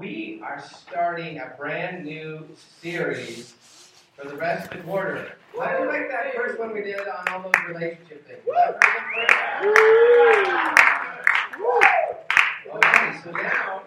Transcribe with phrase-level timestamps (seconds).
[0.00, 2.48] we are starting a brand new
[2.80, 3.52] series
[4.16, 5.32] for the rest of the quarter.
[5.58, 8.40] How do you like that first one we did on all those relationship things?
[12.72, 13.82] Okay, so now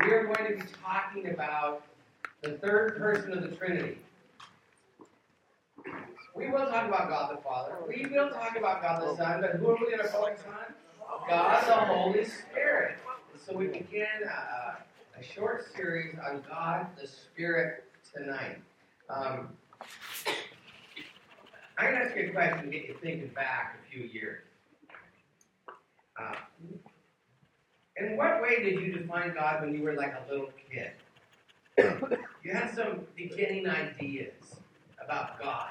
[0.00, 1.82] we are going to be talking about
[2.42, 3.98] the third person of the Trinity.
[6.34, 7.76] We will talk about God the Father.
[7.86, 10.74] We will talk about God the Son, but who are we going to focus on?
[11.28, 12.96] God the Holy Spirit.
[13.46, 18.56] So we begin a, a short series on God the Spirit tonight.
[19.10, 19.50] Um,
[21.76, 24.44] I'm going to ask you a question to get you thinking back a few years.
[26.18, 26.36] Uh,
[27.98, 30.92] in what way did you define God when you were like a little kid?
[32.42, 34.56] you had some beginning ideas
[35.04, 35.68] about God.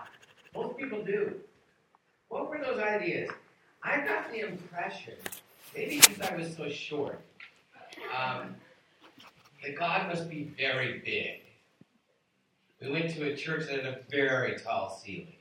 [0.54, 1.38] Most people do.
[2.30, 3.32] What were those ideas?
[3.84, 5.16] I got the impression,
[5.76, 7.20] maybe because I was so short,
[8.12, 8.56] um,
[9.64, 11.42] that God must be very big.
[12.82, 15.36] We went to a church that had a very tall ceiling.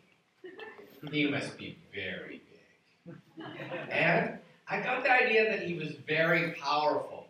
[1.10, 2.40] He must be very
[3.06, 3.16] big.
[3.90, 7.26] And I got the idea that he was very powerful.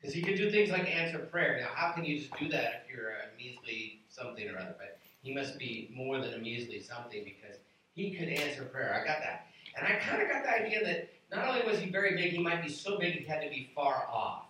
[0.00, 1.58] Because he could do things like answer prayer.
[1.60, 4.74] Now, how can you just do that if you're a measly something or other?
[4.78, 7.58] But he must be more than a measly something because
[7.94, 8.94] he could answer prayer.
[8.94, 9.48] I got that.
[9.76, 12.38] And I kind of got the idea that not only was he very big, he
[12.38, 14.44] might be so big he had to be far off.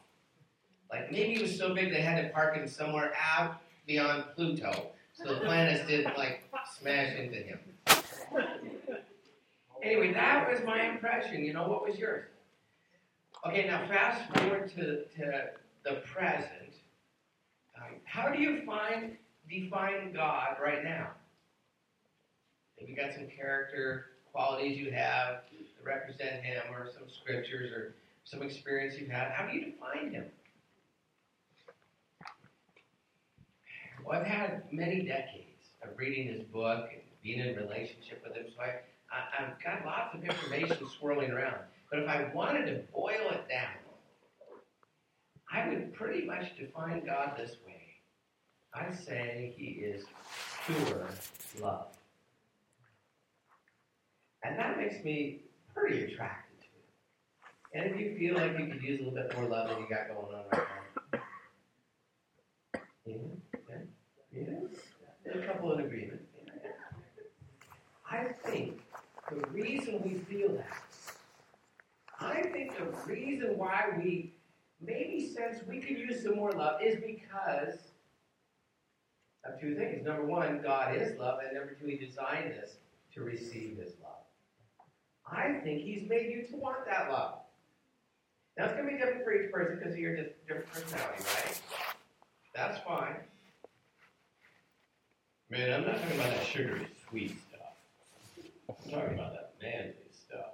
[0.91, 4.91] Like maybe he was so big they had to park him somewhere out beyond Pluto
[5.13, 6.43] so the planets didn't like
[6.79, 7.59] smash into him.
[9.83, 11.45] Anyway, that was my impression.
[11.45, 12.27] You know, what was yours?
[13.47, 15.45] Okay, now fast forward to, to
[15.85, 16.75] the present.
[17.77, 19.17] Um, how do you find
[19.49, 21.09] define God right now?
[22.79, 27.95] Maybe you got some character qualities you have that represent Him, or some scriptures, or
[28.25, 29.33] some experience you've had.
[29.33, 30.25] How do you define Him?
[34.05, 38.47] Well, I've had many decades of reading His book and being in relationship with Him,
[38.55, 38.81] so I,
[39.13, 41.57] I, I've got lots of information swirling around.
[41.91, 43.77] But if I wanted to boil it down,
[45.53, 47.83] I would pretty much define God this way.
[48.73, 50.05] I say He is
[50.65, 51.07] pure
[51.61, 51.89] love.
[54.43, 55.41] And that makes me
[55.75, 57.85] pretty attracted to him.
[57.85, 59.87] And if you feel like you could use a little bit more love than you
[59.89, 60.63] got going on right
[61.13, 61.21] now,
[63.07, 63.15] yeah,
[64.35, 66.21] yeah, a couple in agreement.
[68.11, 68.81] I think
[69.31, 70.83] the reason we feel that,
[72.19, 74.35] I think the reason why we
[74.81, 77.79] maybe sense we could use some more love is because
[79.45, 80.05] of two things.
[80.05, 82.77] Number one, God is love, and number two, He designed us
[83.15, 84.25] to receive His love.
[85.31, 87.39] I think He's made you to want that love.
[88.59, 91.61] Now, it's going to be different for each person because of your different personality, right?
[92.55, 93.17] That's fine.
[95.51, 97.75] Man, I'm not talking about that sugary sweet stuff.
[98.69, 100.53] I'm talking about that manly stuff.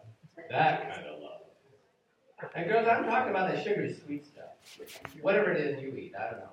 [0.49, 2.51] That kind of love.
[2.55, 4.89] And girls, I'm talking about that sugary sweet stuff.
[5.21, 6.49] Whatever it is you eat, I don't know.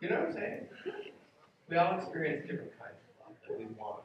[0.00, 0.66] You know what I'm saying?
[1.68, 4.02] We all experience different kinds of love that we want.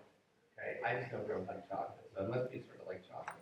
[0.57, 0.79] Okay?
[0.83, 3.35] I just know girls like chocolate, so it must be sort of like chocolate.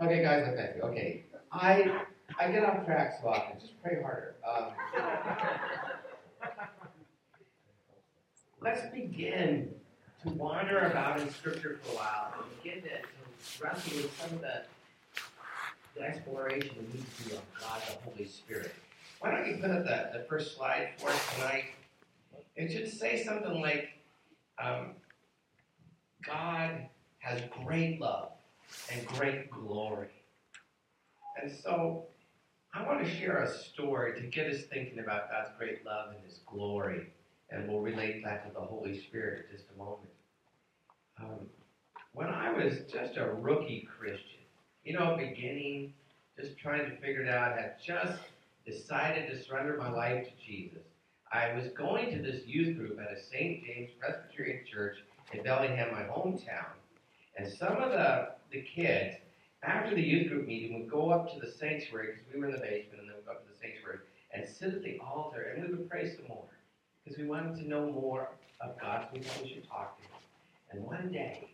[0.00, 0.80] Okay, guys, like that.
[0.82, 1.24] Okay.
[1.52, 2.04] I
[2.40, 3.60] I get off track so often.
[3.60, 4.34] Just pray harder.
[4.48, 4.72] Um,
[8.66, 9.72] let's begin
[10.24, 14.34] to wander about in Scripture for a while and begin to, to wrestle with some
[14.34, 14.62] of the,
[15.94, 18.74] the exploration need to do of God the Holy Spirit.
[19.20, 21.64] Why don't you put up the, the first slide for us tonight?
[22.56, 23.90] It should say something like,
[24.60, 24.94] um,
[26.26, 26.88] God
[27.18, 28.32] has great love
[28.92, 30.08] and great glory.
[31.40, 32.06] And so
[32.74, 36.18] I want to share a story to get us thinking about God's great love and
[36.26, 37.12] His glory.
[37.50, 40.10] And we'll relate that to the Holy Spirit in just a moment.
[41.20, 41.46] Um,
[42.12, 44.40] when I was just a rookie Christian,
[44.84, 45.92] you know, beginning,
[46.38, 48.20] just trying to figure it out, had just
[48.66, 50.82] decided to surrender my life to Jesus.
[51.32, 53.64] I was going to this youth group at a St.
[53.64, 54.96] James Presbyterian Church
[55.32, 56.72] in Bellingham, my hometown.
[57.36, 59.16] And some of the, the kids,
[59.62, 62.52] after the youth group meeting, would go up to the sanctuary, because we were in
[62.52, 63.98] the basement, and then we'd go up to the sanctuary,
[64.32, 66.44] and sit at the altar, and we would pray some more.
[67.06, 68.30] Because we wanted to know more
[68.60, 70.10] of God, so we thought we should talk to Him.
[70.72, 71.50] And one day,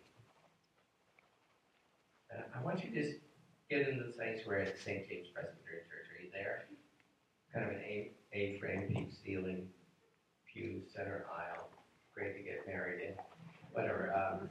[2.32, 3.18] uh, I want you to just
[3.68, 5.06] get into the sanctuary at St.
[5.06, 6.08] James Presbyterian Church.
[6.08, 6.64] Are you there?
[7.52, 9.68] Kind of an A, A frame, peak ceiling,
[10.50, 11.68] pew, center aisle.
[12.14, 13.14] Great to get married in.
[13.72, 14.10] Whatever.
[14.16, 14.48] Um,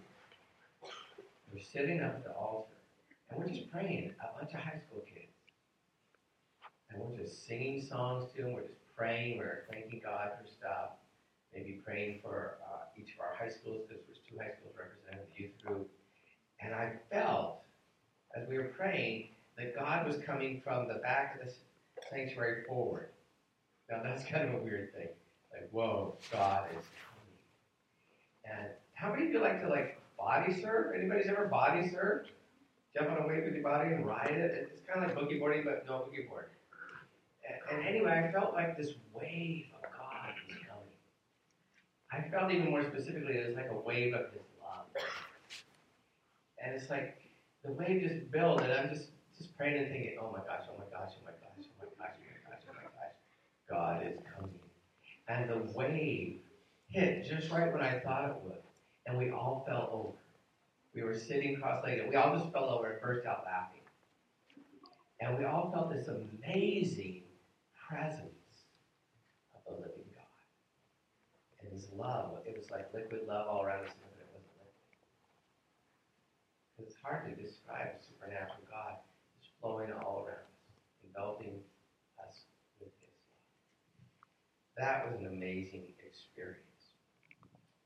[1.52, 2.76] we're sitting up at the altar,
[3.32, 4.14] and we're just praying.
[4.22, 5.34] A bunch of high school kids.
[6.92, 8.54] And we're just singing songs to them.
[8.54, 9.38] We're just praying.
[9.38, 10.98] We're thanking God for stuff.
[11.54, 15.28] Maybe praying for uh, each of our high schools because there's two high schools represented
[15.28, 15.90] in the youth group.
[16.62, 17.62] And I felt
[18.36, 21.54] as we were praying that God was coming from the back of the
[22.10, 23.10] sanctuary forward.
[23.90, 25.10] Now that's kind of a weird thing.
[25.52, 27.22] Like, whoa, God is coming.
[28.46, 30.94] And how many of you like to like body surf?
[30.98, 32.28] Anybody's ever body surfed?
[32.96, 34.70] Jump on a wave with your body and ride it.
[34.72, 36.50] It's kind of like boogie boarding, but no boogie board.
[37.72, 40.92] And, anyway, I felt like this wave of God was coming.
[42.12, 44.86] I felt even more specifically it was like a wave of His love.
[46.64, 47.22] And it's like
[47.64, 49.08] the wave just built, and I'm just
[49.38, 52.06] just praying and thinking, oh my gosh, oh my gosh, oh my gosh, oh my
[52.06, 53.16] gosh, oh my gosh, oh my gosh,
[53.70, 54.60] God is coming.
[55.28, 56.40] And the wave
[56.90, 58.62] hit just right when I thought it would,
[59.08, 60.18] and we all fell over.
[60.94, 62.02] We were sitting cross-legged.
[62.02, 63.80] And we all just fell over and burst out laughing.
[65.22, 67.24] And we all felt this amazing
[67.92, 68.64] presence
[69.52, 70.40] of the living God.
[71.60, 75.04] And his love, it was like liquid love all around us, but it wasn't liquid.
[76.88, 79.04] It's hard to describe supernatural God
[79.36, 80.56] just flowing all around us,
[81.04, 81.60] enveloping
[82.24, 82.48] us
[82.80, 84.80] with his love.
[84.80, 86.96] That was an amazing experience.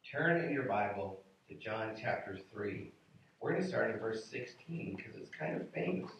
[0.05, 2.93] Turn in your Bible to John chapter 3.
[3.41, 6.11] We're going to start in verse 16 because it's kind of famous.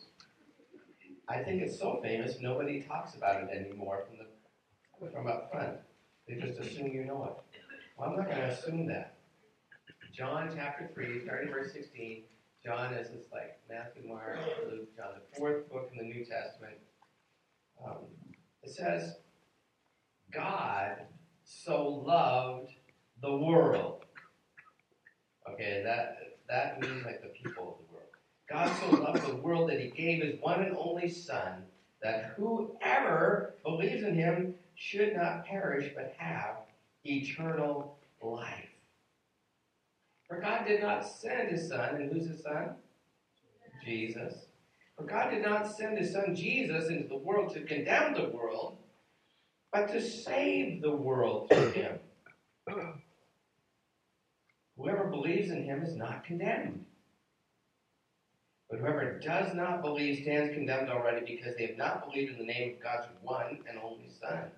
[1.28, 5.78] I think it's so famous nobody talks about it anymore from the from up front.
[6.28, 7.60] They just assume you know it.
[7.98, 9.16] Well, I'm not going to assume that.
[10.14, 12.24] John chapter 3, starting verse 16.
[12.64, 14.40] John is it's like Matthew, Mark,
[14.72, 16.76] Luke, John, the fourth book in the New Testament.
[17.86, 17.98] Um,
[18.64, 19.18] it says,
[20.34, 20.98] God
[21.44, 22.72] so loved
[23.22, 24.06] the world.
[25.52, 26.18] Okay, that
[26.50, 27.85] that means like the people of the world.
[28.50, 31.64] God so loved the world that he gave his one and only Son,
[32.02, 36.58] that whoever believes in him should not perish but have
[37.04, 38.70] eternal life.
[40.28, 42.76] For God did not send his Son, and who's his Son?
[43.84, 44.46] Jesus.
[44.98, 48.78] For God did not send his Son Jesus into the world to condemn the world,
[49.72, 52.00] but to save the world through him.
[54.78, 56.86] Whoever believes in him is not condemned.
[58.76, 62.54] But whoever does not believe stands condemned already because they have not believed in the
[62.54, 64.52] name of God's one and only Son.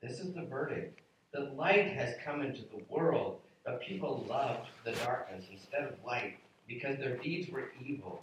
[0.00, 1.00] This is the verdict.
[1.34, 6.38] The light has come into the world, but people loved the darkness instead of light
[6.66, 8.22] because their deeds were evil.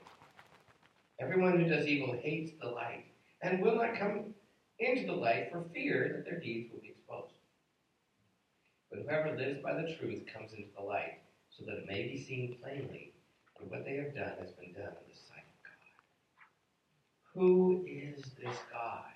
[1.19, 3.06] Everyone who does evil hates the light
[3.44, 4.33] and will not come
[4.79, 7.33] into the light for fear that their deeds will be exposed.
[8.89, 11.19] But whoever lives by the truth comes into the light,
[11.51, 13.10] so that it may be seen plainly
[13.69, 15.81] what they have done has been done in the sight of God.
[17.33, 19.11] Who is this God?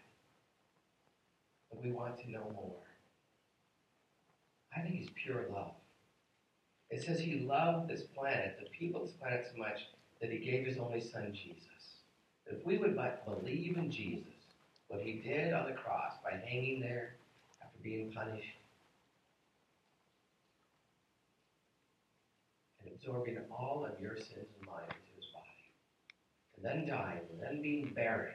[1.71, 2.81] That we want to know more.
[4.75, 5.71] I think he's pure love.
[6.89, 9.87] It says he loved this planet, the people of this planet so much
[10.21, 12.01] that he gave his only son Jesus.
[12.45, 14.33] If we would but believe in Jesus,
[14.87, 17.15] what he did on the cross by hanging there
[17.61, 18.57] after being punished,
[23.05, 25.47] absorbing all of your sins and mine into his body,
[26.57, 28.33] and then dying, and then being buried,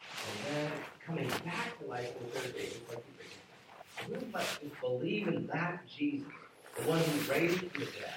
[0.00, 0.70] and then
[1.04, 3.02] coming back to life on the third day before
[4.08, 6.26] we must believe in that Jesus,
[6.76, 8.14] the one who raised from the dead,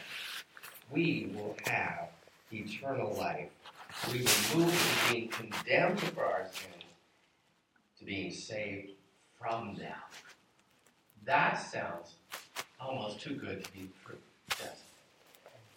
[0.91, 2.09] we will have
[2.51, 3.49] eternal life.
[4.11, 6.83] We will move from being condemned for our sins
[7.99, 8.91] to being saved
[9.39, 9.93] from them.
[11.23, 12.15] That sounds
[12.79, 14.17] almost too good to be true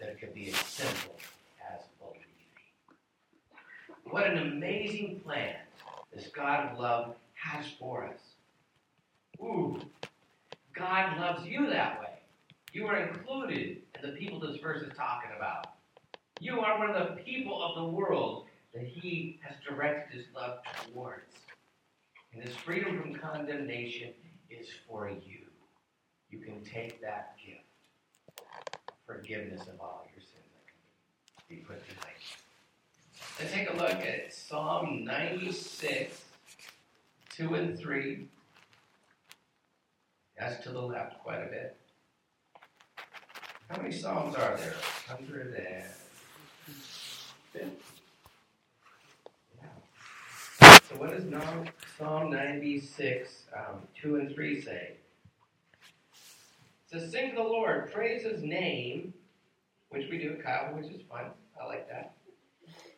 [0.00, 1.16] that it could be as simple
[1.72, 2.24] as believing.
[4.04, 5.56] What an amazing plan
[6.14, 8.20] this God of love has for us.
[9.40, 9.80] Ooh,
[10.76, 12.06] God loves you that way.
[12.72, 15.66] You are included in the people this verse is talking about.
[16.40, 20.58] You are one of the people of the world that He has directed His love
[20.86, 21.34] towards.
[22.32, 24.10] And His freedom from condemnation
[24.50, 25.46] is for you.
[26.30, 27.67] You can take that gift
[29.08, 32.42] forgiveness of all your sins that can be put to life.
[33.40, 36.24] Let's take a look at Psalm 96,
[37.34, 38.28] 2 and 3.
[40.38, 41.76] That's to the left quite a bit.
[43.70, 44.74] How many Psalms are there?
[45.06, 45.54] 100
[47.54, 47.72] and...
[49.60, 50.78] Yeah.
[50.88, 51.24] So what does
[51.96, 54.92] Psalm 96, um, 2 and 3 say?
[56.90, 59.12] Says, Sing to the Lord, praise his name,
[59.90, 61.26] which we do at Kyle, which is fun.
[61.60, 62.14] I like that.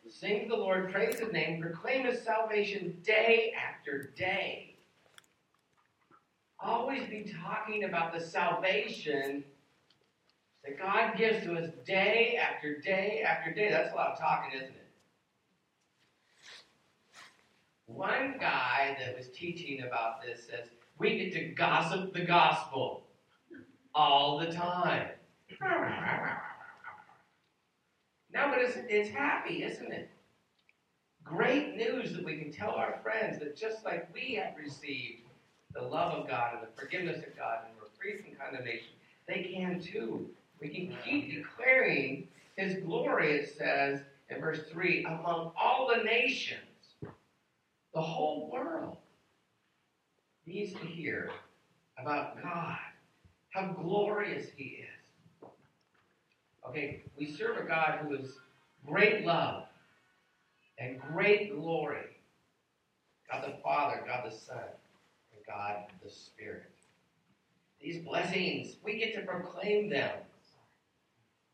[0.08, 4.76] Sing to the Lord, praise his name, proclaim his salvation day after day.
[6.58, 9.44] Always be talking about the salvation
[10.64, 13.70] that God gives to us day after day after day.
[13.70, 14.76] That's a lot of talking, isn't it?
[17.86, 20.68] One guy that was teaching about this says,
[20.98, 23.04] We get to gossip the gospel
[23.94, 25.08] all the time.
[28.32, 30.08] No, but it's, it's happy, isn't it?
[31.24, 35.22] Great news that we can tell our friends that just like we have received
[35.74, 38.88] the love of God and the forgiveness of God and we're free from condemnation,
[39.26, 40.28] they can too.
[40.60, 46.60] We can keep declaring His glory, it says in verse 3, among all the nations.
[47.94, 48.96] The whole world
[50.46, 51.30] needs to hear
[51.98, 52.76] about God,
[53.50, 55.48] how glorious He is.
[56.68, 58.38] Okay, we serve a God who is
[58.86, 59.64] great love
[60.78, 62.06] and great glory.
[63.30, 66.70] God the Father, God the Son, and God the Spirit.
[67.80, 70.18] These blessings, we get to proclaim them.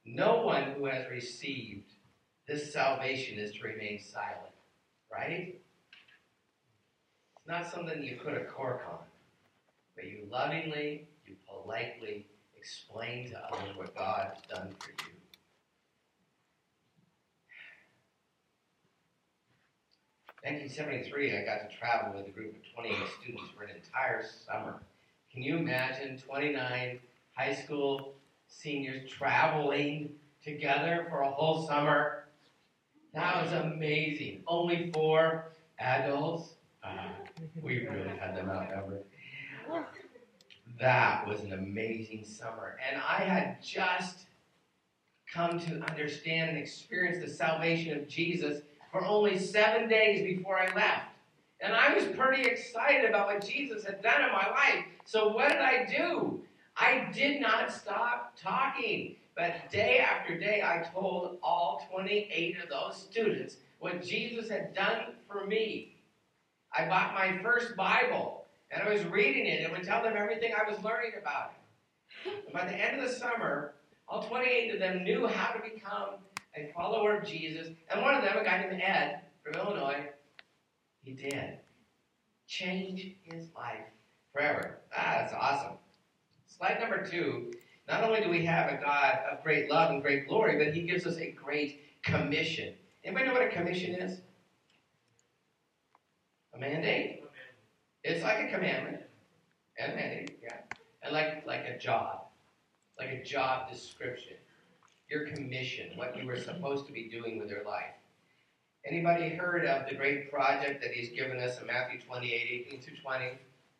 [0.05, 1.93] No one who has received
[2.47, 4.55] this salvation is to remain silent,
[5.13, 5.61] right?
[7.37, 8.99] It's not something you put a cork on,
[9.95, 15.17] but you lovingly, you politely explain to others what God has done for you.
[20.43, 24.25] In 1973, I got to travel with a group of 28 students for an entire
[24.25, 24.81] summer.
[25.33, 27.01] Can you imagine 29
[27.37, 28.15] high school
[28.47, 30.11] seniors traveling
[30.45, 32.27] together for a whole summer?
[33.13, 34.43] That was amazing.
[34.47, 36.55] Only four adults.
[36.85, 37.09] Uh,
[37.61, 39.03] we really had them outnumbered.
[40.79, 42.79] That was an amazing summer.
[42.89, 44.27] And I had just
[45.33, 50.75] come to understand and experience the salvation of Jesus for only seven days before I
[50.75, 51.09] left.
[51.61, 54.85] And I was pretty excited about what Jesus had done in my life.
[55.05, 56.43] So what did I do?
[56.77, 59.17] I did not stop talking.
[59.35, 65.15] But day after day, I told all 28 of those students what Jesus had done
[65.29, 65.95] for me.
[66.77, 68.36] I bought my first Bible
[68.71, 72.45] and I was reading it and would tell them everything I was learning about it.
[72.45, 73.75] And by the end of the summer,
[74.09, 76.17] all 28 of them knew how to become
[76.57, 77.69] a follower of Jesus.
[77.91, 80.07] And one of them, a guy named Ed from Illinois,
[81.03, 81.59] he did.
[82.49, 83.85] Change his life
[84.33, 84.79] forever.
[84.97, 85.79] Ah, that's awesome.
[86.47, 87.53] Slide number two.
[87.89, 90.83] Not only do we have a God of great love and great glory, but he
[90.83, 92.75] gives us a great commission.
[93.05, 94.21] Anybody know what a commission is?
[96.55, 97.26] A mandate?
[98.07, 99.03] It's like a commandment
[99.77, 100.59] and yeah.
[101.03, 102.27] And like like a job.
[102.97, 104.37] Like a job description.
[105.11, 107.95] Your commission, what you were supposed to be doing with your life.
[108.85, 112.97] Anybody heard of the great project that he's given us in Matthew 28, 18 through
[113.03, 113.25] 20?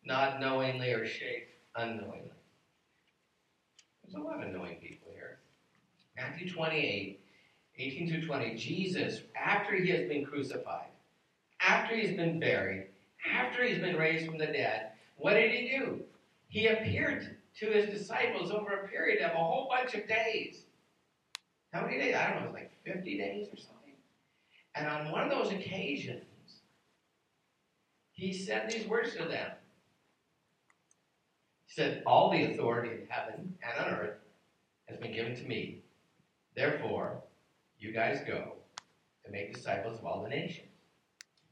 [0.05, 2.33] Not knowingly or shake unknowingly.
[4.03, 5.39] There's a lot of knowing people here.
[6.17, 7.21] Matthew 28,
[7.79, 8.57] 18 through 20.
[8.57, 10.91] Jesus, after he has been crucified,
[11.61, 12.89] after he's been buried,
[13.33, 16.01] after he's been raised from the dead, what did he do?
[16.49, 20.63] He appeared to his disciples over a period of a whole bunch of days.
[21.73, 22.15] How many days?
[22.15, 23.95] I don't know, it was like 50 days or something.
[24.75, 26.23] And on one of those occasions,
[28.13, 29.51] he said these words to them.
[31.67, 34.19] He said, All the authority in heaven and on earth
[34.87, 35.81] has been given to me.
[36.55, 37.23] Therefore,
[37.79, 38.53] you guys go
[39.25, 40.69] and make disciples of all the nations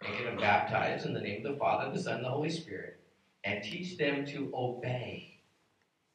[0.09, 3.01] making them baptized in the name of the Father, the Son, and the Holy Spirit,
[3.45, 5.41] and teach them to obey.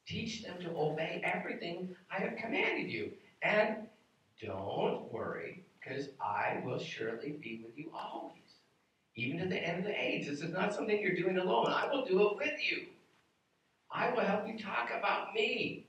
[0.05, 3.12] Teach them to obey everything I have commanded you.
[3.41, 3.88] And
[4.41, 8.34] don't worry, because I will surely be with you always,
[9.15, 10.27] even to the end of the age.
[10.27, 11.67] This is not something you're doing alone.
[11.67, 12.88] I will do it with you.
[13.91, 15.86] I will help you talk about me.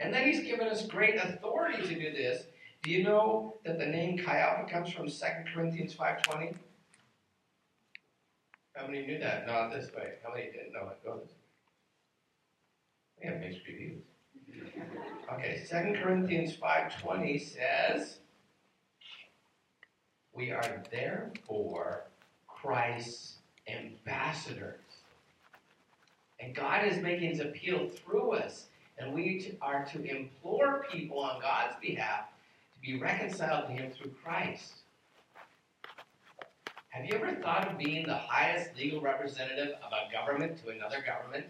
[0.00, 2.44] And then he's given us great authority to do this.
[2.82, 5.14] Do you know that the name Chi Alpha comes from 2
[5.52, 6.54] Corinthians 5.20?
[8.78, 9.46] How many knew that?
[9.46, 10.14] Not this way.
[10.22, 11.04] How many didn't know it?
[11.04, 11.34] Go this way.
[13.20, 14.02] We have mixed reviews.
[15.32, 18.18] Okay, 2 Corinthians 5.20 says,
[20.32, 22.04] We are therefore
[22.46, 24.80] Christ's ambassadors.
[26.40, 28.66] And God is making his appeal through us.
[28.98, 32.26] And we are to implore people on God's behalf
[32.74, 34.74] to be reconciled to him through Christ.
[36.90, 41.02] Have you ever thought of being the highest legal representative of a government to another
[41.02, 41.44] government?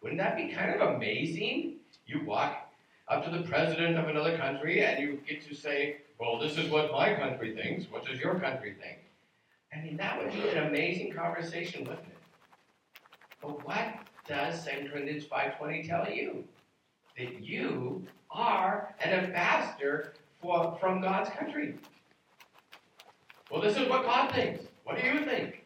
[0.00, 1.76] Wouldn't that be kind of amazing?
[2.06, 2.72] You walk
[3.08, 6.70] up to the president of another country and you get to say, Well, this is
[6.70, 7.90] what my country thinks.
[7.90, 8.98] What does your country think?
[9.74, 12.18] I mean, that would be an amazing conversation, wouldn't it?
[13.40, 13.94] But what
[14.26, 16.44] does 2 Corinthians 5.20 tell you?
[17.18, 21.74] That you are an ambassador for, from God's country.
[23.52, 24.64] Well, this is what God thinks.
[24.84, 25.62] What do you think?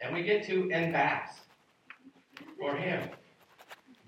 [0.00, 1.40] And we get to embass
[2.58, 3.10] for Him.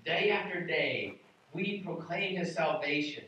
[0.03, 1.19] Day after day,
[1.53, 3.23] we proclaim His salvation.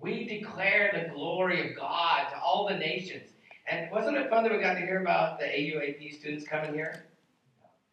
[0.00, 3.30] We declare the glory of God to all the nations.
[3.70, 7.06] And wasn't it fun that we got to hear about the AUAP students coming here?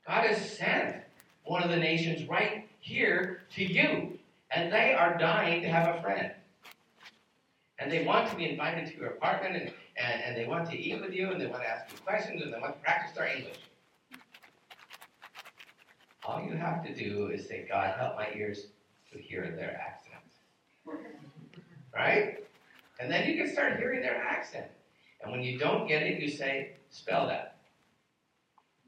[0.06, 0.98] God has sent
[1.46, 4.20] one of the nations right here to you,
[4.52, 6.32] and they are dying to have a friend.
[7.80, 10.78] And they want to be invited to your apartment, and, and, and they want to
[10.78, 13.16] eat with you, and they want to ask you questions, and they want to practice
[13.16, 13.58] their English.
[16.26, 18.68] All you have to do is say, God, help my ears
[19.12, 20.24] to hear their accent.
[21.94, 22.46] Right?
[23.00, 24.68] And then you can start hearing their accent.
[25.22, 27.58] And when you don't get it, you say, spell that.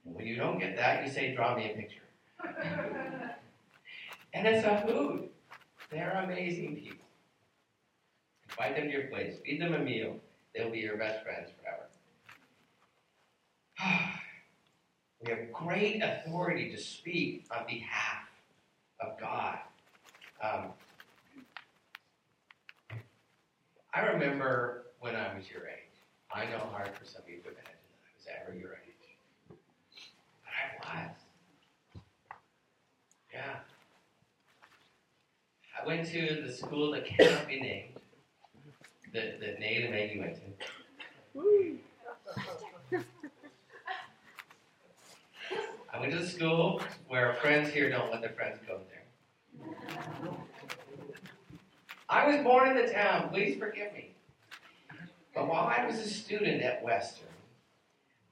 [0.06, 2.02] And when you don't get that, you say, draw me a picture.
[4.34, 5.32] and it's a hoot.
[5.90, 7.06] They're amazing people.
[8.50, 10.18] Invite them to your place, feed them a meal.
[10.58, 11.88] They'll be your best friends forever.
[15.24, 18.28] we have great authority to speak on behalf
[19.00, 19.60] of God.
[20.42, 20.72] Um,
[23.94, 25.76] I remember when I was your age.
[26.34, 29.58] I know hard for some of you to imagine that I was ever your age.
[30.80, 31.16] But I was.
[33.32, 33.60] Yeah.
[35.80, 37.97] I went to the school that cannot be named,
[39.18, 40.42] that, that Nate and Maggie went to.
[45.94, 49.04] I went to the school where friends here don't let their friends go there.
[52.08, 54.12] I was born in the town, please forgive me.
[55.34, 57.28] But while I was a student at Western,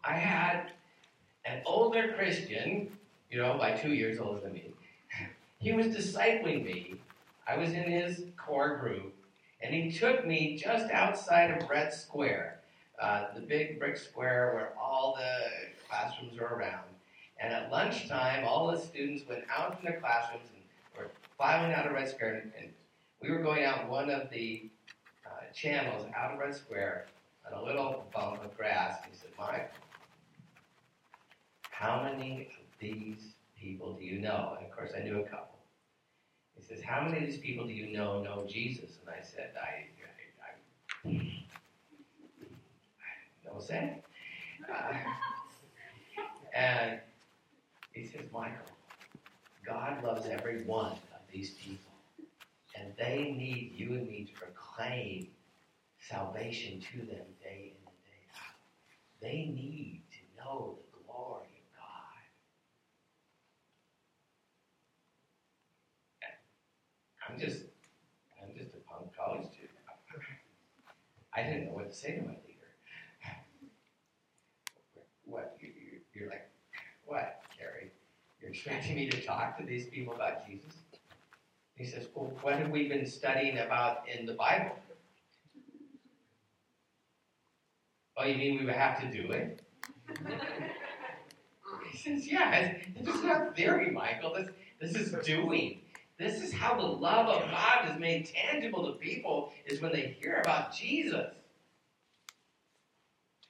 [0.04, 0.72] I had
[1.46, 2.96] an older Christian,
[3.32, 4.70] you know, by two years older than me.
[5.58, 6.94] He was discipling me.
[7.48, 9.15] I was in his core group,
[9.66, 12.60] and he took me just outside of Red Square,
[13.02, 16.86] uh, the big brick square where all the classrooms are around.
[17.40, 20.64] And at lunchtime, all the students went out from their classrooms and
[20.96, 22.44] were filing out of Red Square.
[22.44, 22.74] And, and
[23.22, 24.70] we were going out one of the
[25.56, 27.08] channels out of Red Square
[27.48, 29.00] on a little bump of grass.
[29.10, 29.72] He said, Mike,
[31.72, 34.56] how many of these people do you know?
[34.58, 35.56] And of course, I knew a couple.
[36.56, 38.98] He says, How many of these people do you know know Jesus?
[39.02, 39.88] And I said, I,
[41.08, 41.22] I,
[43.50, 44.02] I say.
[44.72, 44.94] Uh,
[46.56, 47.00] and
[47.94, 48.66] he says, Michael,
[49.66, 51.92] God loves every one of these people.
[52.78, 55.28] And they need you and me to proclaim
[56.00, 58.56] salvation to them day in and day out.
[59.22, 62.22] They need to know the glory of God.
[67.30, 67.64] I'm just,
[68.42, 69.72] I'm just a punk college student.
[71.36, 72.72] I didn't know what to say to my leader.
[75.26, 75.58] What?
[75.60, 76.50] You, you, you're like,
[77.06, 77.92] what, Carrie?
[78.42, 80.74] You're expecting me to talk to these people about Jesus?
[81.76, 84.78] He says, well, what have we been studying about in the Bible?
[88.18, 89.62] Oh, you mean we would have to do it?
[91.92, 94.36] he says, yeah, this is not theory, Michael.
[94.36, 94.50] This,
[94.80, 95.82] this is doing.
[96.18, 100.16] This is how the love of God is made tangible to people, is when they
[100.22, 101.35] hear about Jesus.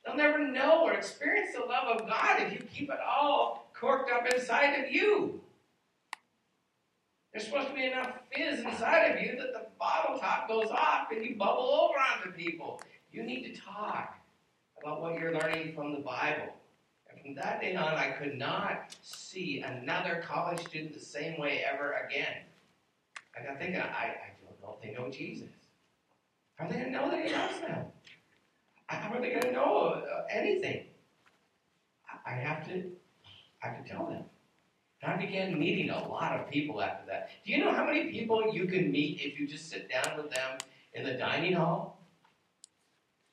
[0.05, 4.11] They'll never know or experience the love of God if you keep it all corked
[4.11, 5.41] up inside of you.
[7.33, 11.07] There's supposed to be enough fizz inside of you that the bottle top goes off
[11.11, 12.81] and you bubble over onto people.
[13.11, 14.17] You need to talk
[14.81, 16.53] about what you're learning from the Bible.
[17.09, 21.65] And from that day on, I could not see another college student the same way
[21.69, 22.37] ever again.
[23.37, 25.49] I got thinking, I, I don't know if they know Jesus.
[26.55, 27.85] How they know that he loves them?
[28.87, 30.85] How are they going to know anything?
[32.25, 32.91] I have to,
[33.63, 34.23] I have to tell them.
[35.01, 37.29] And I began meeting a lot of people after that.
[37.45, 40.31] Do you know how many people you can meet if you just sit down with
[40.31, 40.57] them
[40.93, 41.99] in the dining hall?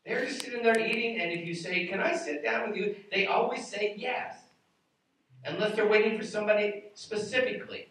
[0.05, 2.97] They're just sitting there eating, and if you say, Can I sit down with you?
[3.13, 4.37] they always say yes.
[5.45, 7.89] Unless they're waiting for somebody specifically.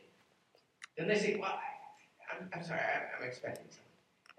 [0.98, 3.82] Then they say, Well, I, am I'm, I'm sorry, I'm, I'm expecting something.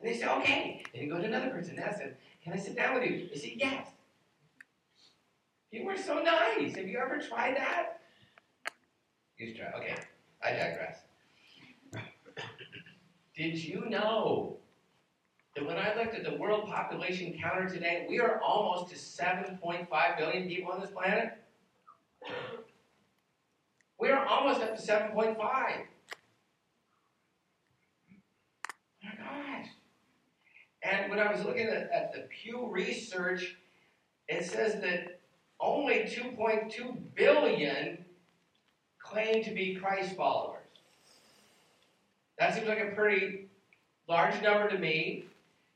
[0.00, 0.82] And they say, Okay.
[0.92, 2.10] Then you go to another person and ask them,
[2.42, 3.28] Can I sit down with you?
[3.28, 3.88] They say, Yes.
[5.70, 6.76] You were so nice.
[6.76, 8.00] Have you ever tried that?
[9.38, 9.72] You try.
[9.78, 9.94] Okay,
[10.44, 10.98] I digress.
[13.34, 14.58] Did you know
[15.56, 20.18] that when I looked at the world population counter today, we are almost to 7.5
[20.18, 21.38] billion people on this planet.
[23.98, 25.36] We are almost up to 7.5.
[25.38, 25.84] My
[29.16, 29.66] gosh.
[30.82, 33.56] And when I was looking at, at the Pew Research,
[34.28, 35.20] it says that
[35.60, 38.04] only 2.2 billion
[38.98, 40.58] claim to be Christ followers.
[42.38, 43.46] That seems like a pretty
[44.08, 45.26] large number to me.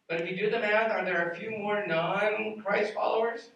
[0.09, 3.51] But if you do the math, are there a few more non Christ followers?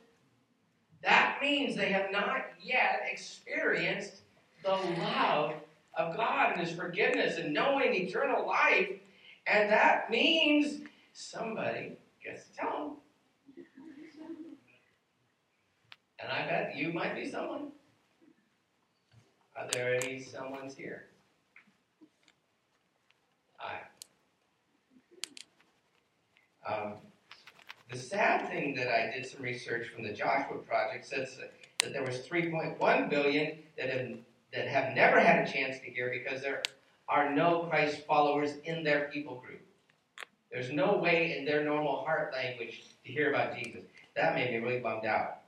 [1.03, 4.21] That means they have not yet experienced
[4.63, 5.55] the love
[5.97, 8.91] of God and His forgiveness and knowing eternal life.
[9.47, 12.96] And that means somebody gets to tell them.
[16.23, 17.73] And I bet you might be someone.
[19.57, 21.07] Are there any someone's here?
[23.57, 23.81] Hi.
[26.66, 26.94] Um,
[27.90, 31.92] the sad thing that I did some research from the Joshua Project says that, that
[31.92, 34.18] there was 3.1 billion that have
[34.53, 36.62] that have never had a chance to hear because there
[37.09, 39.60] are no Christ followers in their people group.
[40.51, 43.83] There's no way in their normal heart language to hear about Jesus.
[44.17, 45.39] That made me really bummed out.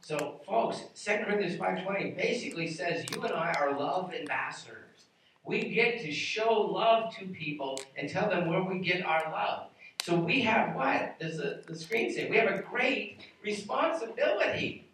[0.00, 5.06] So, folks, 2 Corinthians 5.20 basically says you and I are love ambassadors.
[5.46, 9.68] We get to show love to people and tell them where we get our love.
[10.02, 11.18] So we have what?
[11.18, 12.28] Does the, the screen say?
[12.28, 14.86] We have a great responsibility.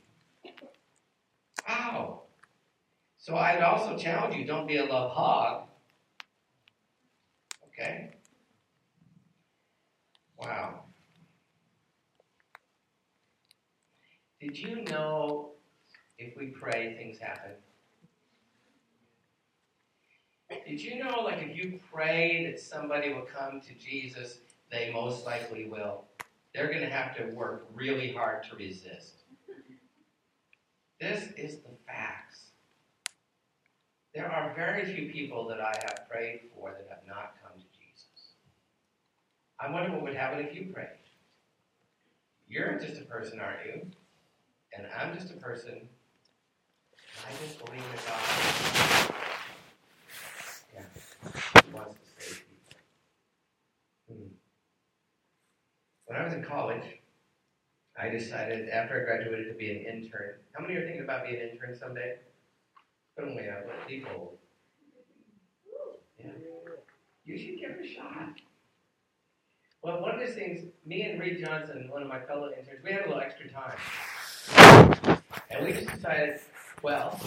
[1.68, 2.22] Wow.
[3.18, 5.64] So I'd also challenge you don't be a love hog.
[7.68, 8.11] Okay?
[10.40, 10.85] Wow.
[14.40, 15.50] Did you know
[16.18, 17.53] if we pray, things happen?
[20.66, 24.38] Did you know, like, if you pray that somebody will come to Jesus,
[24.70, 26.05] they most likely will?
[26.55, 29.22] They're going to have to work really hard to resist.
[31.00, 32.50] This is the facts.
[34.14, 37.39] There are very few people that I have prayed for that have not.
[39.62, 40.88] I wonder what would happen if you prayed.
[42.48, 43.86] You're just a person, aren't you?
[44.76, 45.86] And I'm just a person.
[47.26, 49.14] I just believe that God
[50.74, 50.84] yeah,
[51.74, 52.78] wants to save people.
[54.08, 54.28] Hmm.
[56.06, 56.84] When I was in college,
[58.00, 60.36] I decided after I graduated to be an intern.
[60.52, 62.16] How many are thinking about being an intern someday?
[63.20, 64.38] Only I let people.
[66.18, 66.30] Yeah.
[67.26, 68.40] You should give it a shot.
[69.82, 72.92] Well, one of those things, me and Reed Johnson, one of my fellow interns, we
[72.92, 73.78] had a little extra time.
[75.50, 76.40] And we just decided,
[76.82, 77.18] well,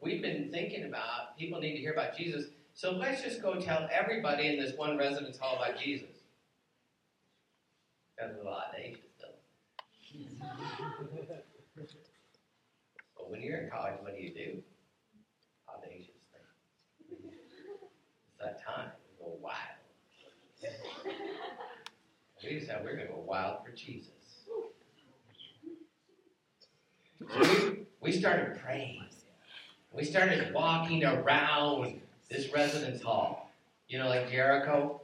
[0.00, 3.88] we've been thinking about people need to hear about Jesus, so let's just go tell
[3.92, 6.08] everybody in this one residence hall about Jesus.
[8.16, 8.90] That's a lot of eh?
[8.90, 9.34] ages, though.
[13.16, 14.62] but when you're in college, what do you do?
[15.68, 16.42] Audacious thing.
[18.28, 18.90] It's that time.
[19.18, 19.56] Go wild.
[22.48, 24.08] We decided we're going to go wild for Jesus.
[24.46, 24.70] So
[27.40, 29.04] we, we started praying.
[29.92, 33.50] We started walking around this residence hall.
[33.88, 35.00] You know, like Jericho,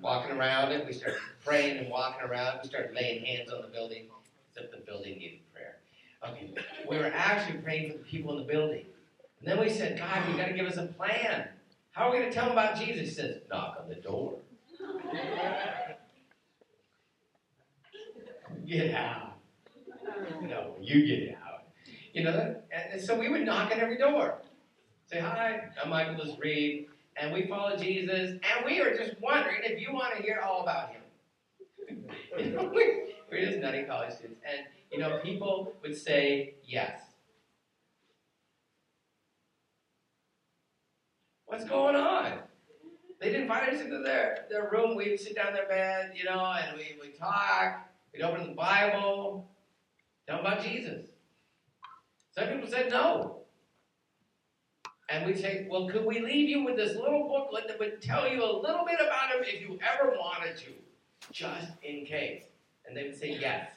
[0.00, 0.86] walking around it.
[0.86, 2.60] We started praying and walking around.
[2.62, 4.06] We started laying hands on the building,
[4.50, 5.76] except the building needed prayer.
[6.28, 6.50] Okay,
[6.88, 8.86] we were actually praying for the people in the building.
[9.40, 11.48] And then we said, God, you got to give us a plan.
[11.92, 13.08] How are we going to tell them about Jesus?
[13.08, 14.38] He says, knock on the door.
[18.66, 19.38] Get out.
[20.42, 21.64] No, you get out.
[22.12, 22.56] You know,
[22.92, 24.38] and so we would knock on every door.
[25.06, 29.60] Say, hi, I'm Michael This Reed, and we follow Jesus, and we are just wondering
[29.62, 31.02] if you want to hear all about him.
[33.30, 34.40] we're just nutty college students.
[34.44, 37.00] And, you know, people would say yes.
[41.46, 42.40] What's going on?
[43.20, 44.96] They'd invite us into their, their room.
[44.96, 47.88] We'd sit down in their bed, you know, and we, we'd talk.
[48.16, 49.46] We'd open the Bible,
[50.26, 51.06] tell them about Jesus.
[52.34, 53.42] Some people said no.
[55.10, 58.26] And we'd say, well, could we leave you with this little booklet that would tell
[58.26, 60.72] you a little bit about him if you ever wanted to,
[61.30, 62.44] just in case?
[62.86, 63.70] And they would say yes,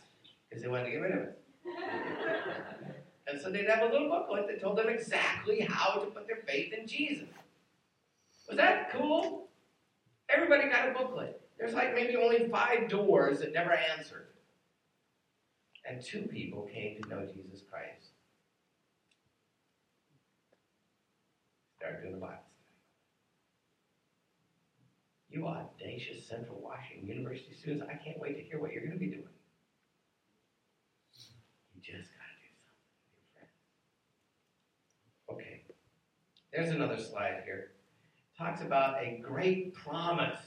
[0.48, 1.40] because they wanted to get rid of it.
[3.28, 6.44] and so they'd have a little booklet that told them exactly how to put their
[6.48, 7.28] faith in Jesus.
[8.48, 9.50] Was that cool?
[10.30, 11.42] Everybody got a booklet.
[11.60, 14.28] There's like maybe only five doors that never answered.
[15.88, 18.12] And two people came to know Jesus Christ.
[21.78, 22.66] Started doing the Bible study.
[25.30, 29.00] You audacious Central Washington University students, I can't wait to hear what you're going to
[29.00, 29.24] be doing.
[31.76, 32.50] You just got to do
[33.36, 33.50] something,
[35.36, 35.64] Okay.
[36.54, 37.72] There's another slide here.
[38.38, 40.40] Talks about a great promise.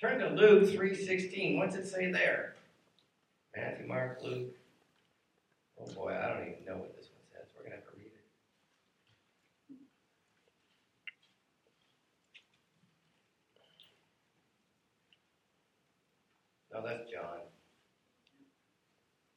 [0.00, 1.56] Turn to Luke 3.16.
[1.56, 2.54] What's it say there?
[3.56, 4.54] Matthew, Mark, Luke.
[5.80, 7.48] Oh boy, I don't even know what this one says.
[7.54, 8.24] We're going to have to read it.
[16.72, 17.38] No, that's John.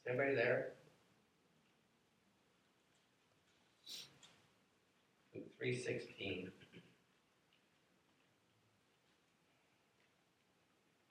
[0.02, 0.74] Is anybody there?
[5.36, 6.50] Luke 3.16.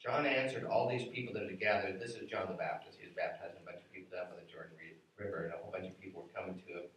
[0.06, 2.00] John answered all these people that had gathered.
[2.00, 2.96] This is John the Baptist.
[3.00, 4.76] He was baptizing a bunch of people down by the Jordan
[5.18, 6.88] River, and a whole bunch of people were coming to him.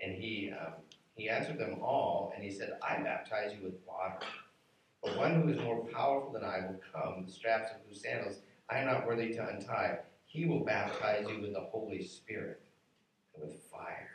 [0.00, 0.74] And he um,
[1.16, 4.24] he answered them all, and he said, "I baptize you with water,
[5.02, 8.36] but one who is more powerful than I will come, the straps of whose sandals
[8.70, 9.98] I am not worthy to untie.
[10.24, 12.62] He will baptize you with the Holy Spirit
[13.34, 14.08] and with fire."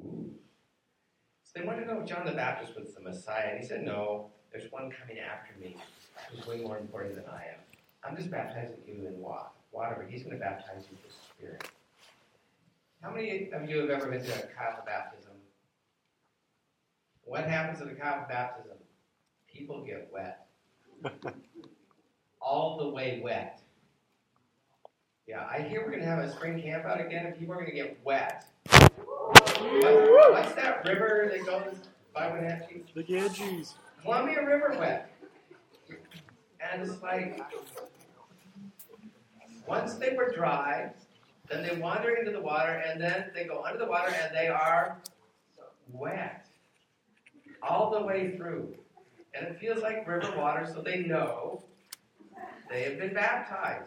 [0.00, 0.34] Ooh.
[1.44, 3.84] So they wanted to know if John the Baptist was the Messiah, and he said,
[3.84, 5.76] "No, there's one coming after me."
[6.30, 7.60] Who's way more important than I am.
[8.04, 11.68] I'm just baptizing you in water, but he's going to baptize you with the Spirit.
[13.02, 15.32] How many of you have ever been to a Kyle baptism?
[17.24, 18.76] What happens at a Kyle baptism?
[19.52, 20.46] People get wet.
[22.40, 23.60] All the way wet.
[25.26, 27.58] Yeah, I hear we're going to have a spring camp out again, and people are
[27.58, 28.44] going to get wet.
[28.70, 31.74] What, what's that river that goes
[32.14, 32.84] by Wenatchee?
[32.94, 33.74] The Ganges.
[34.02, 35.10] Columbia River wet.
[35.88, 37.40] And it's like,
[39.66, 40.90] once they were dry,
[41.48, 44.48] then they wander into the water, and then they go under the water, and they
[44.48, 44.98] are
[45.92, 46.46] wet
[47.62, 48.74] all the way through.
[49.34, 51.62] And it feels like river water, so they know
[52.70, 53.84] they have been baptized.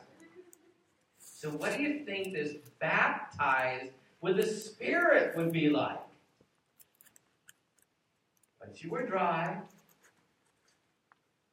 [1.19, 5.99] So, what do you think this baptized with the Spirit would be like?
[8.59, 9.57] Once you were dry,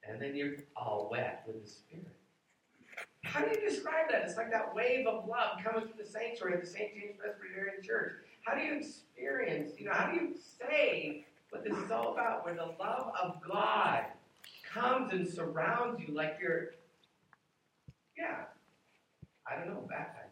[0.09, 2.07] and then you're all wet with the Spirit.
[3.25, 4.23] How do you describe that?
[4.23, 6.95] It's like that wave of love coming through the sanctuary of the St.
[6.95, 8.13] James Presbyterian Church.
[8.43, 12.45] How do you experience, you know, how do you say what this is all about,
[12.45, 14.05] where the love of God
[14.73, 16.71] comes and surrounds you like you're,
[18.17, 18.45] yeah,
[19.51, 20.23] I don't know, baptized.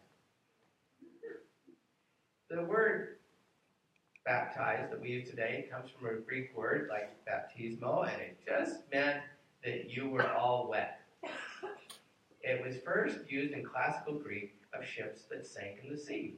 [2.49, 3.17] The word
[4.25, 8.81] baptized that we use today comes from a Greek word like baptismo, and it just
[8.93, 9.21] meant
[9.65, 10.99] that you were all wet.
[12.41, 16.35] It was first used in classical Greek of ships that sank in the sea.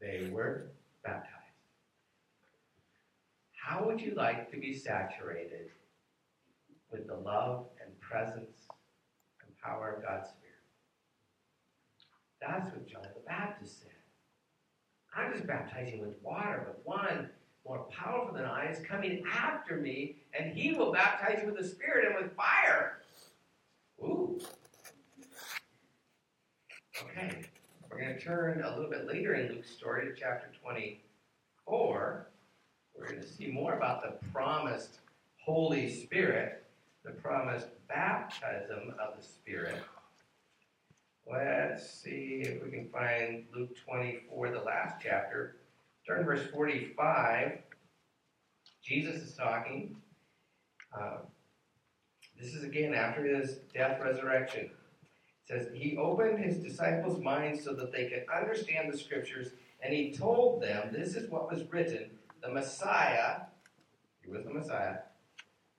[0.00, 0.70] They were
[1.04, 1.28] baptized.
[3.54, 5.68] How would you like to be saturated
[6.90, 8.66] with the love and presence
[9.42, 10.52] and power of God's Spirit?
[12.40, 13.90] That's what John the Baptist said.
[15.14, 17.28] I'm just baptizing with water, but one
[17.66, 21.66] more powerful than I, is coming after me, and he will baptize you with the
[21.66, 23.00] Spirit and with fire.
[24.02, 24.40] Ooh.
[27.02, 27.42] Okay.
[27.90, 32.26] We're going to turn a little bit later in Luke's story to chapter 24.
[32.98, 35.00] We're going to see more about the promised
[35.36, 36.64] Holy Spirit,
[37.04, 39.82] the promised baptism of the Spirit.
[41.30, 45.56] Let's see if we can find Luke 24, the last chapter.
[46.06, 47.58] Turn to verse 45.
[48.82, 49.96] Jesus is talking.
[50.96, 51.18] Uh,
[52.38, 54.64] this is again after his death resurrection.
[54.64, 59.94] It says, He opened his disciples' minds so that they could understand the scriptures, and
[59.94, 62.10] he told them, This is what was written
[62.42, 63.42] the Messiah,
[64.24, 64.96] he was the Messiah,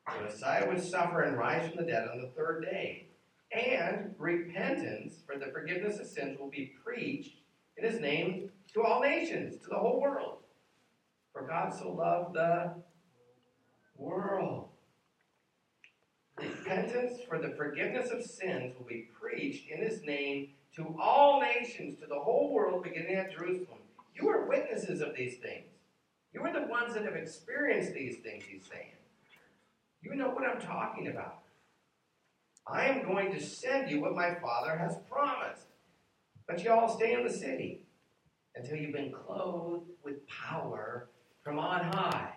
[0.07, 3.07] the Messiah would suffer and rise from the dead on the third day.
[3.51, 7.35] And repentance for the forgiveness of sins will be preached
[7.77, 10.37] in his name to all nations, to the whole world.
[11.31, 12.73] For God so loved the
[13.97, 14.69] world.
[16.37, 21.99] Repentance for the forgiveness of sins will be preached in his name to all nations,
[21.99, 23.79] to the whole world, beginning at Jerusalem.
[24.15, 25.67] You are witnesses of these things.
[26.33, 28.91] You are the ones that have experienced these things, he's saying.
[30.01, 31.39] You know what I'm talking about.
[32.65, 35.67] I am going to send you what my Father has promised.
[36.47, 37.83] But you all stay in the city
[38.55, 41.09] until you've been clothed with power
[41.43, 42.33] from on high.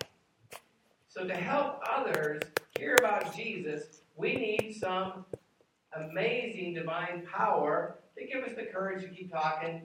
[1.07, 2.41] So, to help others
[2.77, 5.25] hear about Jesus, we need some
[5.95, 9.83] amazing divine power to give us the courage to keep talking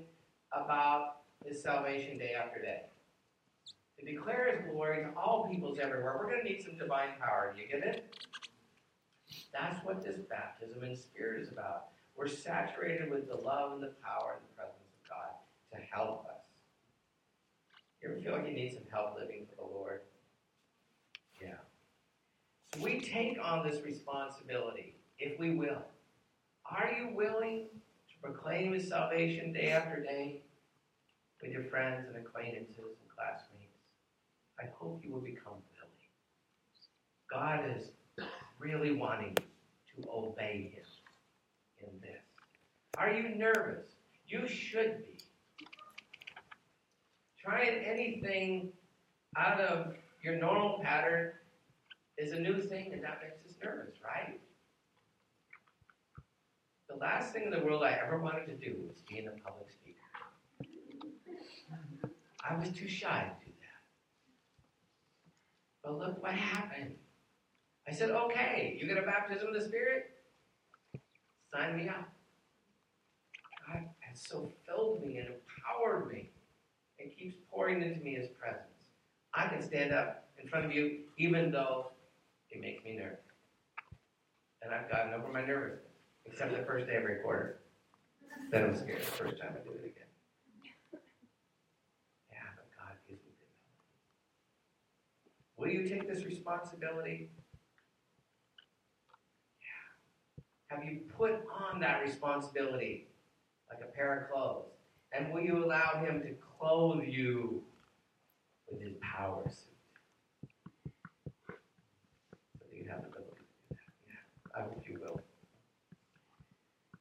[0.53, 2.83] about His salvation day after day.
[3.99, 7.55] To declare His glory to all peoples everywhere, we're going to need some divine power.
[7.55, 8.17] Do you get it?
[9.53, 11.89] That's what this baptism in spirit is about.
[12.17, 14.82] We're saturated with the love and the power and the presence
[15.75, 16.43] to help us.
[18.03, 20.01] You ever feel like you need some help living for the Lord?
[21.41, 21.55] Yeah.
[22.75, 25.83] So we take on this responsibility, if we will.
[26.71, 27.67] Are you willing
[28.09, 30.43] to proclaim His salvation day after day
[31.41, 33.79] with your friends and acquaintances and classmates?
[34.59, 35.93] I hope you will become willing.
[37.31, 37.91] God is
[38.59, 40.85] really wanting to obey Him
[41.89, 42.23] in this.
[42.99, 43.87] Are you nervous?
[44.27, 45.12] You should be.
[47.43, 48.73] Trying anything
[49.37, 51.33] out of your normal pattern
[52.17, 54.41] is a new thing, and that makes us nervous, right?
[56.89, 59.31] The last thing in the world I ever wanted to do was be in a
[59.31, 59.99] public speaker.
[62.49, 63.83] I was too shy to do that.
[65.83, 66.95] But look what happened.
[67.89, 70.11] I said, okay, you get a baptism of the Spirit?
[71.51, 72.09] Sign me up.
[73.67, 76.32] God has so filled me and empowered me
[77.03, 78.67] and keeps pouring into me his presence.
[79.35, 81.93] I can stand up in front of you even though
[82.51, 83.19] it makes me nervous.
[84.63, 85.81] And I've gotten over my nervousness,
[86.25, 87.57] except the first day I recorded.
[88.51, 90.11] Then I'm scared the first time I do it again.
[92.31, 93.31] Yeah, but God gives me
[95.57, 97.31] the Will you take this responsibility?
[100.71, 100.77] Yeah.
[100.77, 103.09] Have you put on that responsibility
[103.71, 104.72] like a pair of clothes?
[105.15, 107.63] And will you allow Him to clothe you
[108.71, 110.49] with His power suit?
[112.59, 113.31] So you have the ability
[113.69, 113.79] to do that.
[114.09, 115.21] Yeah, I hope you will.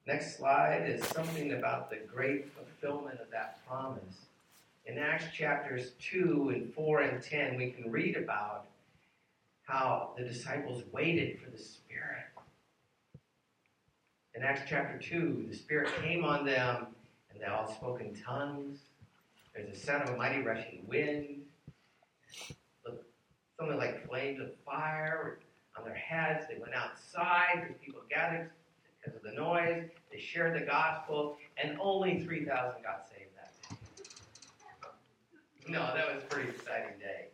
[0.07, 4.25] Next slide is something about the great fulfillment of that promise.
[4.85, 8.65] In Acts chapters 2 and 4 and 10, we can read about
[9.63, 12.25] how the disciples waited for the Spirit.
[14.33, 16.87] In Acts chapter 2, the Spirit came on them
[17.33, 18.79] and they all spoke in tongues.
[19.53, 21.41] There's a sound of a mighty rushing wind.
[23.59, 25.39] Something like flames of fire
[25.77, 26.45] on their heads.
[26.49, 28.51] They went outside because people gathered
[28.99, 29.89] because of the noise.
[30.11, 33.75] They shared the gospel, and only 3,000 got saved that day.
[35.67, 37.27] No, that was a pretty exciting day.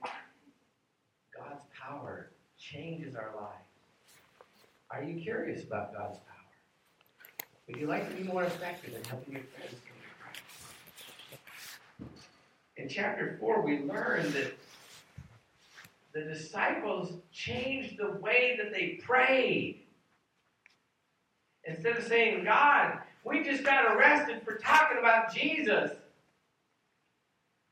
[1.36, 3.64] God's power changes our lives.
[4.90, 6.20] Are you curious about God's?
[7.68, 10.42] Would you like to be more effective in helping your friends come to Christ?
[12.78, 14.58] In chapter 4, we learn that
[16.14, 19.84] the disciples changed the way that they prayed.
[21.66, 25.92] Instead of saying, God, we just got arrested for talking about Jesus.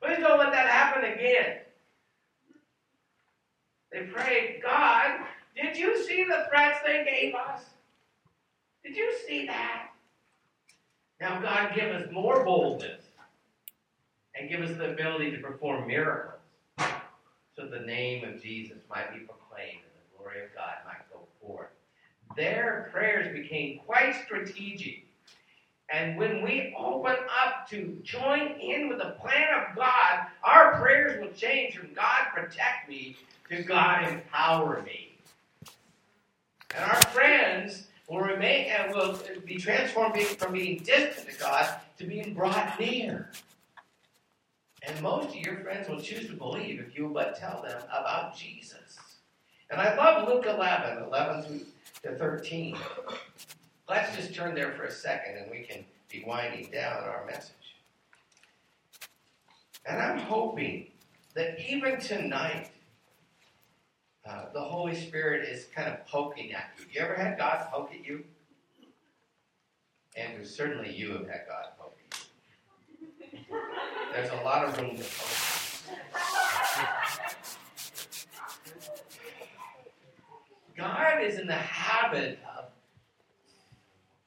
[0.02, 1.60] Please don't let that happen again.
[3.94, 5.22] They prayed, God,
[5.56, 7.64] did you see the threats they gave us?
[8.86, 9.89] Did you see that?
[11.19, 13.02] Now, God, give us more boldness
[14.36, 16.39] and give us the ability to perform miracles
[16.78, 21.21] so the name of Jesus might be proclaimed and the glory of God might go
[21.41, 21.69] forth.
[22.36, 25.08] Their prayers became quite strategic.
[25.89, 31.19] And when we open up to join in with the plan of God, our prayers
[31.19, 33.17] will change from God protect me
[33.50, 35.15] to God empower me.
[36.76, 42.06] And our friends will remain and will be transformed from being distant to God to
[42.06, 43.30] being brought near.
[44.84, 48.38] And most of your friends will choose to believe if you but tell them about
[48.38, 49.00] Jesus.
[49.72, 51.65] And I love Luke 11, 11
[52.04, 52.78] to 13.
[53.89, 57.54] Let's just turn there for a second and we can be winding down our message.
[59.88, 60.88] And I'm hoping
[61.34, 62.70] that even tonight,
[64.28, 66.86] uh, the Holy Spirit is kind of poking at you.
[66.92, 68.24] You ever had God poke at you?
[70.18, 72.20] Andrew, certainly you have had God poke at
[73.34, 73.58] you.
[74.14, 75.42] There's a lot of room to poke.
[80.76, 82.66] God is in the habit of,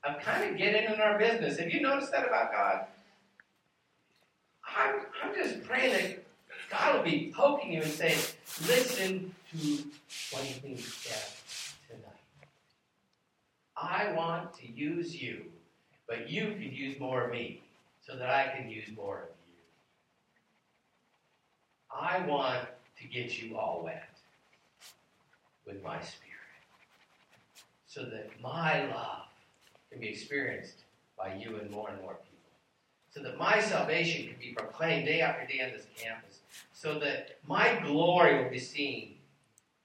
[0.04, 1.58] of kind of getting in our business.
[1.58, 2.86] Have you noticed that about God?
[4.76, 6.24] I'm, I'm just praying that
[6.70, 8.18] God will be poking you and saying,
[8.66, 11.32] listen to he's said
[11.88, 12.12] tonight.
[13.76, 15.44] I want to use you,
[16.06, 17.62] but you could use more of me
[18.06, 19.54] so that I can use more of you.
[21.90, 22.66] I want
[23.00, 24.08] to get you all wet
[25.66, 26.24] with my spirit
[27.86, 29.26] so that my love
[29.90, 30.82] can be experienced
[31.16, 32.28] by you and more and more people.
[33.10, 36.40] So that my salvation can be proclaimed day after day on this campus.
[36.72, 39.17] So that my glory will be seen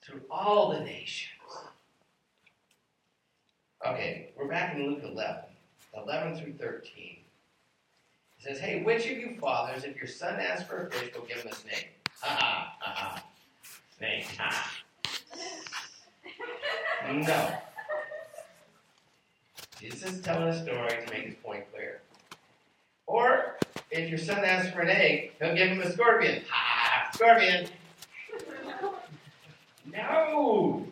[0.04, 1.30] through all the nations.
[3.86, 5.43] Okay, we're back in Luke 11,
[5.95, 7.18] 11 through 13.
[8.39, 11.26] It says, Hey, which of you fathers, if your son asks for a fish, will
[11.26, 11.89] give him a snake?
[12.22, 13.24] Ha ha, ha ha.
[13.97, 14.72] Snake, ha.
[17.12, 17.58] No.
[19.80, 22.01] Jesus is telling a story to make his point clear.
[23.06, 23.58] Or,
[23.91, 26.41] if your son asks for an egg, he'll give him a scorpion.
[26.49, 27.10] Ha!
[27.14, 27.68] Scorpion!
[29.86, 30.86] No!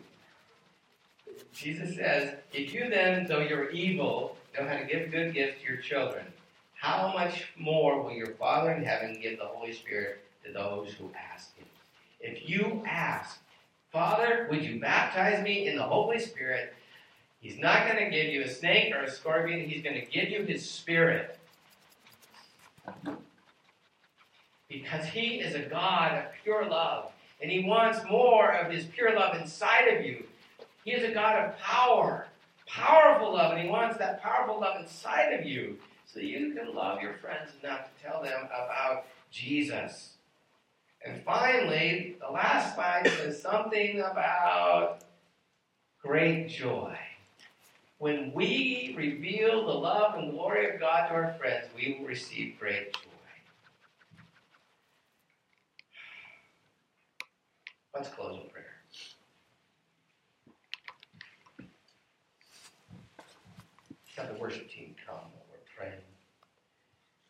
[1.52, 5.72] Jesus says, If you then, though you're evil, know how to give good gifts to
[5.72, 6.24] your children,
[6.74, 11.10] how much more will your Father in heaven give the Holy Spirit to those who
[11.16, 11.66] ask him?
[12.20, 13.38] If you ask,
[13.92, 16.74] Father, would you baptize me in the Holy Spirit?
[17.40, 19.68] He's not going to give you a snake or a scorpion.
[19.68, 21.38] He's going to give you his spirit.
[24.68, 27.12] Because he is a God of pure love.
[27.42, 30.24] And he wants more of his pure love inside of you.
[30.84, 32.28] He is a God of power,
[32.66, 35.76] powerful love, and he wants that powerful love inside of you
[36.06, 40.12] so that you can love your friends enough to tell them about Jesus.
[41.04, 45.02] And finally, the last slide says something about
[46.00, 46.96] great joy.
[47.98, 52.56] When we reveal the love and glory of God to our friends, we will receive
[52.58, 53.11] great joy.
[57.94, 58.64] Let's close in prayer.
[64.16, 66.00] Have the worship team come while we're praying.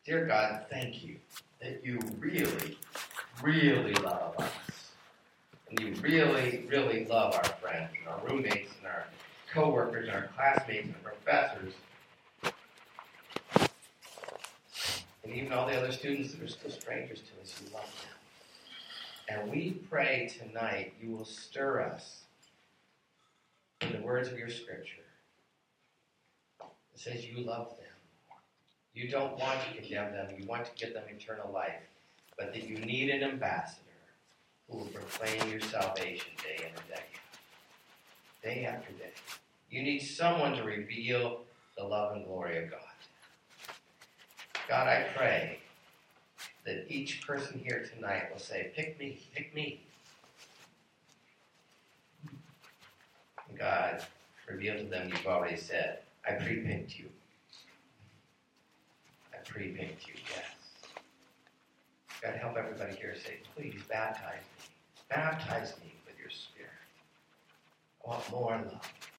[0.05, 1.17] Dear God, thank you
[1.61, 2.77] that you really,
[3.41, 4.51] really love us.
[5.69, 9.05] And you really, really love our friends and our roommates and our
[9.53, 11.73] coworkers and our classmates and professors.
[15.23, 18.12] And even all the other students that are still strangers to us, you love them.
[19.29, 22.23] And we pray tonight you will stir us
[23.81, 25.01] in the words of your scripture.
[26.61, 27.79] It says you love them.
[28.93, 31.81] You don't want to condemn them, you want to give them eternal life,
[32.37, 33.79] but that you need an ambassador
[34.69, 37.03] who will proclaim your salvation day and day
[38.43, 39.11] day after day.
[39.69, 41.41] You need someone to reveal
[41.77, 42.79] the love and glory of God.
[44.67, 45.59] God, I pray
[46.65, 49.85] that each person here tonight will say, Pick me, pick me.
[53.57, 54.03] God,
[54.49, 57.09] reveal to them you've already said, I pre picked you.
[59.33, 60.95] I pre picked you, yes.
[62.21, 64.65] God, help everybody here say, Please baptize me.
[65.09, 66.71] Baptize me with your spirit.
[68.05, 69.02] I want more love.